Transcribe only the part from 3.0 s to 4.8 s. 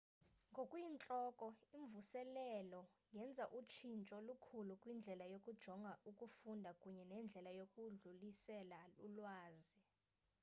yenza utshintsho olukhulu